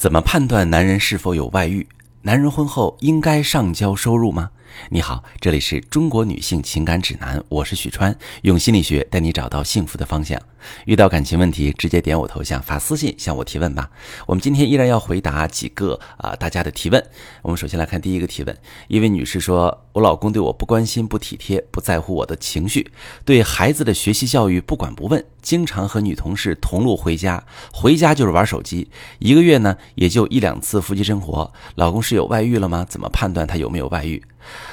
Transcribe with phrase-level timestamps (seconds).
[0.00, 1.86] 怎么判断男人是否有外遇？
[2.22, 4.48] 男人婚后应该上交收入吗？
[4.90, 10.40] 你好，这里是中国女性情感指南，我是许川，用心理学带你找到幸福的方向。
[10.84, 13.90] 遇到感情问题，直接点我头像发私信向我提问吧。
[14.26, 17.02] 我们今天依然要回答几个啊大家的提问。
[17.42, 18.56] 我们首先来看第一个提问，
[18.88, 22.90] 一位女士说：“我老公对我不关心、不体贴、不在乎我的情绪，
[23.24, 27.42] 对孩子的学习教育不管不问，经常和女同事同路回家，
[27.72, 31.52] 回家就是玩手机，一个月呢也就一两次夫妻生活。
[31.76, 32.86] 老公是有外遇了吗？
[32.88, 34.22] 怎么判断他有没有外遇？”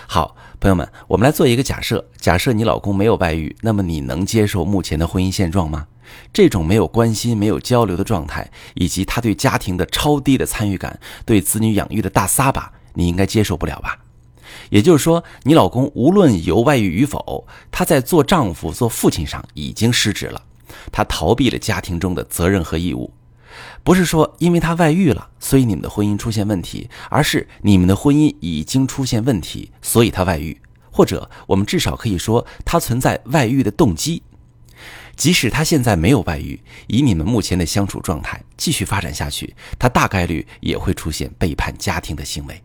[0.08, 5.88] 好，朋友们，我们来做一个假设：假设你老公没有外遇，那么你能接受目前的婚姻现状吗？
[6.32, 14.00] 这种没有关心、没有交流的状态，以及他对家庭的超低的参与感，对子女养育的大撒把，你应该接受不了吧？
[14.70, 20.42] 也就是说，你老公无论有外遇与否，他在做丈夫、做父亲上已经失职了，
[20.92, 23.12] 他逃避了家庭中的责任和义务。
[23.88, 30.60] 不是说因为他外遇了，所以你们的婚姻出现问题，而是你们的婚姻已经出现问题，所以他外遇，
[30.92, 34.22] 或者我们至少可以说他存在外遇的动机。
[35.16, 42.62] 即使他现在没有外遇，以你们目前的相处状态继续发展下去，他大概率也会出现背叛家庭的行为。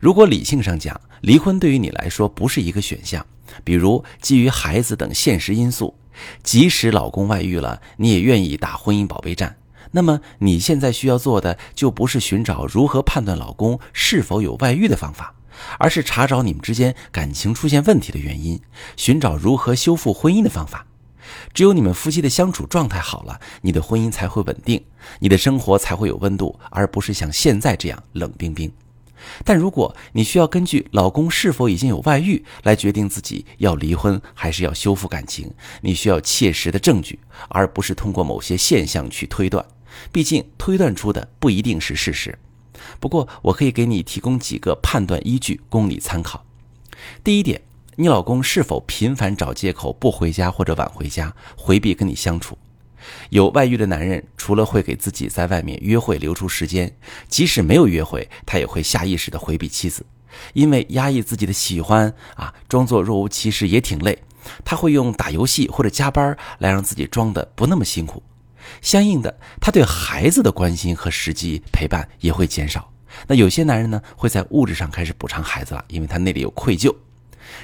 [0.00, 3.26] 如果理性上讲，离婚对于你来说不是一个选项，
[3.62, 5.94] 比如基于孩子等现实因素，
[6.42, 9.54] 即使老公外遇了，你也愿意打婚姻保卫战。
[9.96, 15.36] 那么你现在需要做的就不是寻找如何判断老公是否有外遇的方法，
[15.78, 18.60] 而是查找你们之间感情出现问题的原因，
[18.96, 20.84] 寻找如何修复婚姻的方法。
[21.52, 24.84] 只有你们夫妻的相处状态好了，你的婚姻才会稳定，
[25.20, 28.70] 你的生活才会有温度，而不是像现在这样冷冰冰。
[29.44, 39.64] 但如果你需要根据老公是否已经有外遇来决定自己要离婚还是要修复感情，你需要切实的证据，而不是通过某些现象去推断。
[40.12, 42.38] 毕竟推断出的不一定是事实，
[43.00, 46.44] 不过我可以给你提供几个判断依据供你参考。
[47.22, 47.60] 第一点，
[47.96, 52.56] 你老公是否频繁找借口不回家或者晚回家，回避跟你相处？
[53.28, 56.96] 有外遇的男人，除了会给自己在外面约会留出时间，
[57.28, 60.06] 即使没有约会，他也会下意识的回避妻子，
[60.54, 64.18] 因为压抑自己的喜欢啊，装作若无其事也挺累，
[64.64, 68.22] 他会用打游戏或者加班来让自己装的不那么辛苦。
[68.80, 72.90] 相应的，他对孩子的关心和实际陪伴也会减少。
[73.26, 76.94] 那有些男人呢，会在物质上开始补偿孩子了，因为他那里有愧疚。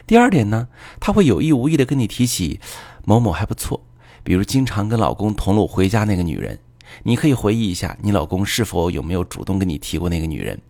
[0.07, 0.69] 第二点呢，
[1.01, 2.61] 他会有意无意的跟你提起
[3.05, 3.83] 某某还不错，
[4.23, 6.59] 比如经常跟老公同路回家那个女人。
[7.05, 10.61] 你可以回忆一下，你老公是否有没有主动跟你提过那个女人？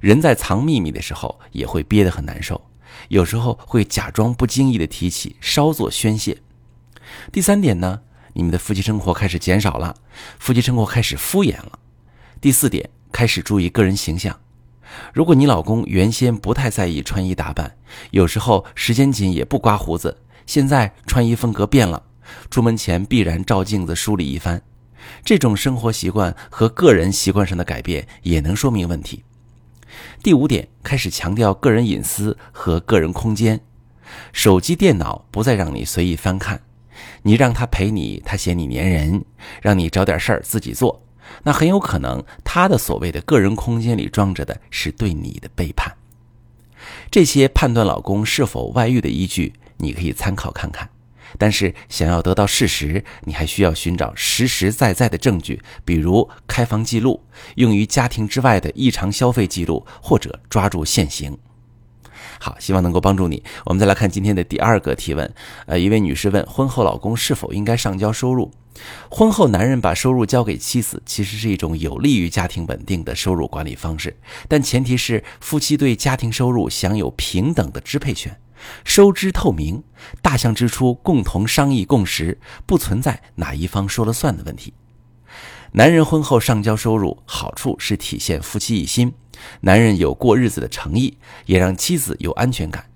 [0.00, 2.60] 人在藏秘密的时候，也会憋得很难受，
[3.08, 6.38] 有时候会假装不经意的提起，稍作宣泄。
[7.32, 8.02] 第三点呢？
[8.34, 9.96] 你们的夫妻生活开始减少了，
[10.38, 11.78] 夫妻生活开始敷衍了。
[12.40, 14.38] 第四点，开始注意个人形象。
[15.12, 17.76] 如果你老公原先不太在意穿衣打扮，
[18.10, 22.02] 有时候时间紧也不刮胡子，现在穿衣风格变了，
[22.50, 24.60] 出门前必然照镜子梳理一番，
[25.24, 29.24] 这种生活习惯和个人习惯上的改变也能说明问题。
[30.22, 33.60] 第五点，开始强调个人隐私和个人空间，
[34.32, 36.60] 手机、电脑不再让你随意翻看。
[37.22, 39.20] 你让他陪你，他嫌你粘人；
[39.62, 41.02] 让你找点事儿自己做，
[41.42, 45.94] 那很有可能他的所谓的个人空间里装着的是对你的背叛。
[47.10, 50.90] 这些判断老公是否外遇的依据，你可以参考看看。
[51.36, 57.24] 但是想要得到事实，你还需要寻找实实在在的证据，比如开房记录、
[57.56, 61.36] 用于家庭之外的异常消费记录，或者抓住现行。
[62.44, 63.42] 好，希望能够帮助你。
[63.64, 65.34] 我们再来看今天的第二个提问。
[65.64, 68.50] 呃，一位女士问：婚后老公是否应该上交收入？
[69.10, 74.14] 婚后男人把收入交给妻子，其实是一种有利于家庭稳定的收入管理方式，
[74.46, 78.38] 但前提是夫妻对家庭收入享有平等的支配权，
[78.84, 79.82] 收支透明，
[80.20, 84.74] 大项支出共同商议共识，不存在哪一方说了算的问题。
[85.76, 89.12] 男人婚后上交收入，好处是体现夫妻一心，
[89.62, 92.88] 男人有过日子的诚意，也让妻子有安全感。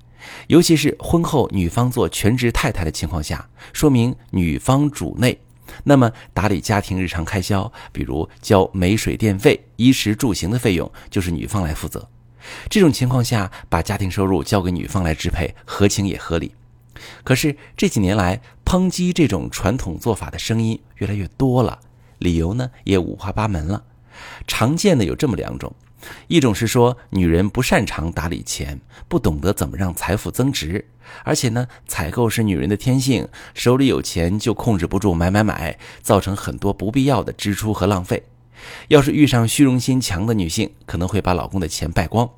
[0.46, 5.40] 尤其是婚后女方做全职太太的情况下，说明女方主内，
[5.82, 12.08] 那么打理家庭日常开销，比如交煤水电费、衣食住行的费用，就是女方来负责。
[12.70, 16.54] 这种情况下，把家庭收入交给女方来支配，合情也合理。
[17.25, 21.80] 可是这几年来，抨击这种传统做法的声音越来越多了。
[22.18, 23.84] 理由呢也五花八门了，
[24.46, 25.74] 常见的有这么两种，
[26.26, 30.84] 一种是说女人不擅长打理钱，不懂得怎么让财富增值，
[31.24, 38.24] 而且呢采购是女人的天性，手里有钱就控制不住买买买，造成很多不必要的支出和浪费。
[38.88, 42.28] 要是遇上虚荣心强的女性，可能会把老公的钱败光。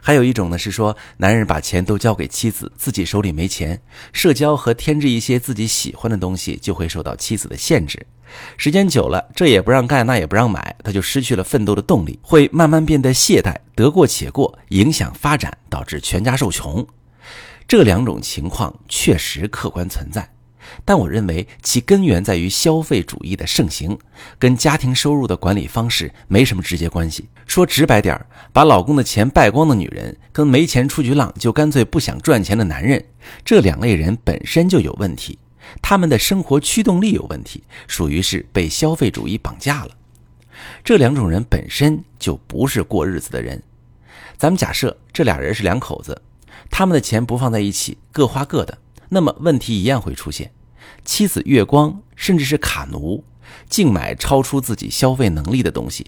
[0.00, 3.80] 还有一种呢，是说男人把钱都交给妻子，自己手里没钱，
[4.12, 8.06] 社交和添置一些自己喜欢的东西就会受到妻子的限制。
[8.56, 16.86] 时间久了，这也不让干，那也不让买，他就失去了奋斗的动力，会慢慢变得懈怠，得过且过，影响发展，导致全家受穷。
[17.68, 20.35] 这两种情况确实客观存在。
[20.84, 23.98] 但我认为其根源在于消费主义的盛行，
[24.38, 27.28] 跟家庭收入的管理方式没什么直接关系。
[27.46, 33.04] 说直白点儿，把老公的钱败光的女人，跟没钱出去浪就干脆不想赚钱的男人，
[33.44, 35.38] 这两类人本身就有问题，
[35.80, 39.90] 他们的生活驱动力有问题，属于是被消费主义绑架了。
[40.82, 43.62] 这两种人本身就不是过日子的人。
[44.36, 46.20] 咱们假设这俩人是两口子，
[46.70, 48.76] 他们的钱不放在一起，各花各的。
[49.08, 50.50] 那么问题一样会出现，
[51.04, 53.24] 妻子月光甚至是卡奴，
[53.68, 56.04] 净买超出自己消费能力的东西；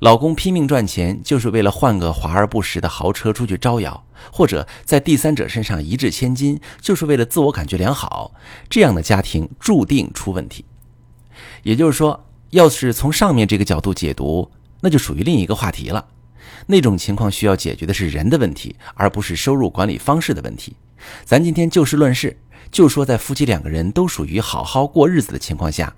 [0.00, 8.32] 老公拼命赚钱，就是为了换个华而不实的豪车出去招摇，或者在第三者身上一掷千金，就是为了自我感觉良好。
[8.68, 10.64] 这样的家庭注定出问题。
[11.62, 16.06] 也就是说，要是从上面这个角度解读，那就属于另一个话题了。
[16.66, 20.76] 那种情况需要解决的是人的问题，而不是收入管理方式的问题。
[21.24, 22.38] 咱今天就事论事，
[22.70, 25.94] 就说在夫妻两个人都属于好好过日子的情况下，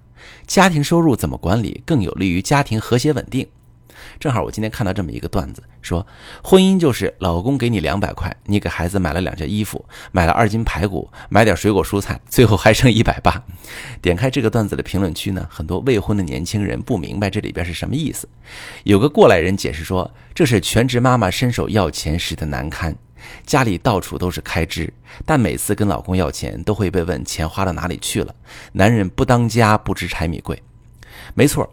[0.47, 3.47] 家庭收入怎么管理更有利于家庭和谐稳定？
[4.19, 6.05] 正好我今天看到这么一个段子，说
[6.43, 13.45] 婚姻就是老公给你两百块，你给孩子买了两件衣服，买了二斤排骨，买点水果蔬菜，最后还剩一百八。
[14.01, 18.29] 点开这个段子的评论区呢，很多未婚的年轻人不明白这里边是什么意思。
[18.83, 22.97] 有个过来人解释说，这是全职妈妈伸手要钱时的难堪。
[23.47, 24.93] 家里到处都是开支，
[25.25, 28.35] 但每次跟老公要钱，都会被问钱花到哪里去了。
[28.73, 30.63] 男人不当家，不知柴米贵。
[31.35, 31.69] 没错，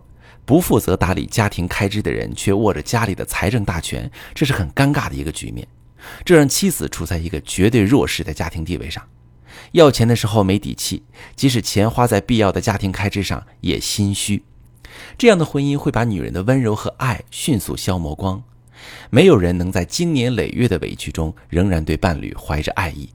[0.46, 5.68] 不负责打理家庭开支的人，却握着家里的财政大权，这是很尴尬的一个局面。
[6.24, 9.04] 这让妻子处在一个绝对弱势的家庭地位上，
[9.74, 11.04] 要钱的时候没底气，
[11.36, 14.44] 即使钱花在必要的家庭开支上，也心虚。
[15.18, 18.42] 这样的婚姻会把女人的温柔和爱迅速消磨光。
[19.10, 23.10] 没有人能在经年累月的委屈中仍然对伴侣怀着爱意，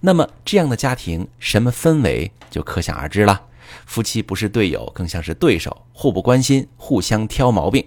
[0.00, 3.46] 那么这样的家庭什么氛围就可想而知了。
[3.84, 7.86] 夫妻不是队友，更像是对手，互不关心，互相挑毛病，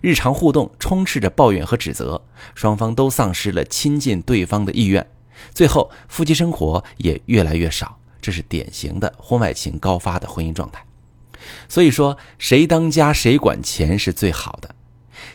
[0.00, 2.22] 日常互动充斥着抱怨和指责，
[2.54, 5.04] 双方都丧失了亲近对方的意愿，
[5.52, 7.98] 最后夫妻生活也越来越少。
[8.22, 10.84] 这是典型的婚外情高发的婚姻状态。
[11.68, 14.75] 所以说，谁当家谁管钱是最好的。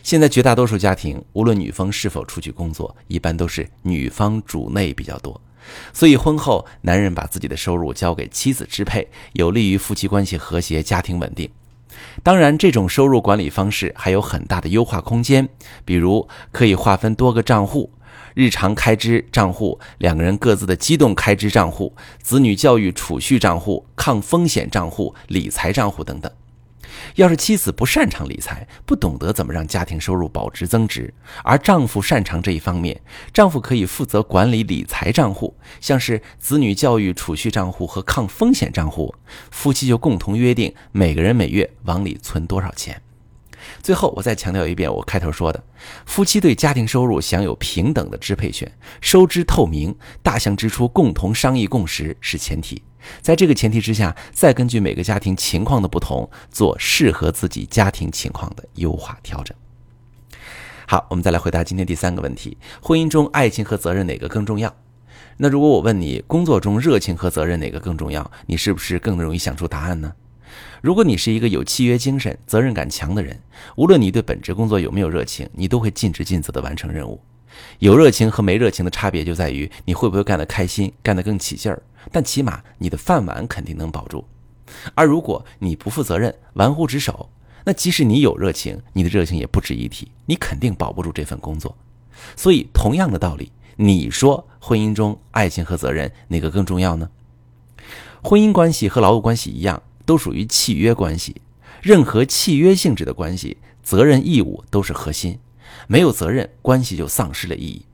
[0.02, 5.40] 现在绝大多数家庭，无论女方是否出去工作，一般都是女方主内比较多，
[5.92, 11.50] 所以婚后男人把自己的收入交给妻子支配，有利于夫妻关系和谐、家庭稳定。
[12.22, 15.48] 当然，这种收入管理方式还有很大的优化空间，
[15.84, 17.92] 比如可以划分多个账户：
[18.34, 26.32] 日常开支账户、两个人各自的机动开支账户、子女教育储蓄账户、抗风险账户、理财账户等等。
[27.16, 31.12] 要是妻子不擅长理财，不懂得怎么让家庭收入保值增值，
[31.44, 33.00] 而丈夫擅长这一方面，
[33.32, 39.14] 丈夫可以负责管理理财账户，像是子女教育储蓄账户和抗风险账户，
[39.50, 43.02] 夫妻就共同约定每个人每月往里存多少钱。
[43.80, 45.62] 最后，我再强调一遍我开头说的：
[46.04, 48.70] 夫妻对家庭收入享有平等的支配权，
[49.00, 52.82] 收支透明，大项支出共同商议共识是前提。
[53.20, 59.56] 在这个前提之下，再根据每个家庭情况的不同，做适合自己家庭情况的优化调整。
[60.86, 64.72] 好，我们再来回答今天第三个问题：婚姻中爱情和责任哪个更重要？
[65.38, 68.30] 那如果我问你，工作中热情和责任哪个更重要？
[68.46, 70.12] 你是不是更容易想出答案呢？
[70.80, 73.38] 如果你是一个有契约精神、责任感强的人，
[73.76, 77.20] 无论你对本职工作有没有热情，你都会尽职尽责地完成任务。
[77.78, 81.82] 有热情和没热情的差别就在于你会不会干得开心，干得更起劲儿。
[82.10, 84.24] 但起码你的饭碗肯定能保住。
[84.94, 87.28] 而如果你不负责任、玩忽职守，
[87.64, 91.76] 那即使你有热情，你的热情也不值一提，你肯定保不住这份工作。
[92.34, 97.08] 所以，同样的道理，你说婚姻中爱情和责任哪个更重要呢？
[98.22, 101.36] 婚姻关系和劳务关系一样，都属于契约关系。
[101.80, 105.38] 任何契约性质的关系，责任义务都是核心。
[105.86, 107.84] 没有责任，关系就丧失了意义。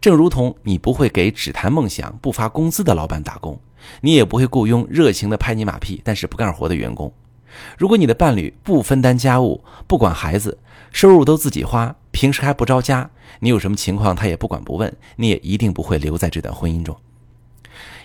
[0.00, 3.58] 正如同你不会给只谈梦想不发工资的老板打工，
[4.02, 7.10] 你也不会雇佣热情的拍你马屁但是不干活的员工。
[7.78, 10.58] 如果你的伴侣不分担家务，不管孩子，
[10.92, 13.08] 收入都自己花，平时还不着家，
[13.40, 16.94] 你有什么情况他也不管不问，你也一定不会留在这段婚姻中。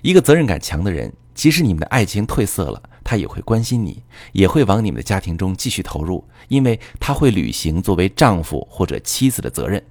[0.01, 9.83] 一个责任感强的人，即使你们的爱情褪色了，他也会关心你，也会往你们的家庭中继续投入，因为他会履行作为丈夫或者妻子的责任。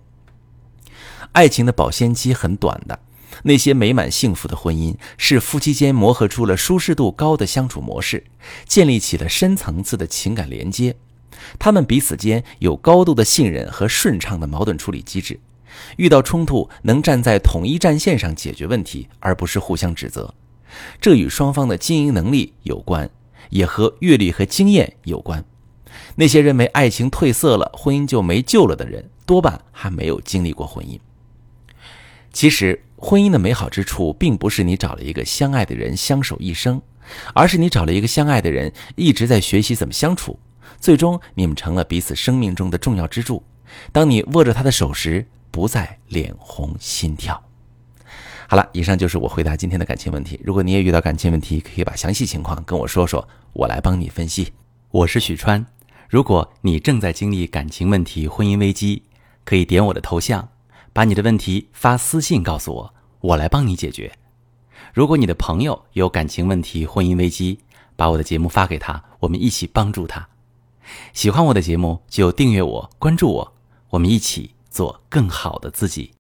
[1.33, 2.99] 爱情的保鲜期很短的，
[3.43, 8.25] 那些美满幸福的婚姻是夫妻间磨合出了舒适度高的相处模式，
[8.67, 10.97] 建立起了深层次的情感连接，
[11.59, 15.39] 他们彼此间有高度的信任和顺畅的矛盾处理机制，
[15.97, 20.35] 遇到冲突能站在统一战线上解决问题，而不是互相指责。
[21.01, 23.11] 这与双方的经营能力有关，
[23.51, 25.45] 也和阅历和经验有关。
[26.17, 30.99] 那些认为爱情褪色了，婚姻就没救了的人，多半还没有经历过婚姻。
[32.33, 36.81] 其实，婚姻的美好之处，并不是你找了一个相爱的人相守一生，
[37.35, 40.39] 而是你找了一个相爱的人，一直在学习怎么相处，
[40.79, 43.43] 最终你们成了彼此生命中的重要支柱。
[43.93, 47.43] 当你握着他的手时，不再脸红心跳。
[48.51, 50.41] 好了，以上就是我回答今天的感情问题。
[50.43, 54.51] 如果你也遇到感情问题，可以把详细情况跟我说说，我来帮你分析。
[54.91, 55.67] 我是许川，
[56.09, 59.03] 如果你正在经历感情问题、婚姻危机，
[59.45, 60.49] 可以点我的头像，
[60.95, 64.11] 把你的问题发私信告诉我，我来帮你解决。
[64.95, 67.59] 如果你的朋友有感情问题、婚姻危机，
[67.97, 70.27] 把我的节目发给他，我们一起帮助他。
[71.13, 73.53] 喜欢我的节目就订阅我、关注我，
[73.91, 76.13] 我们一起做更好的自己。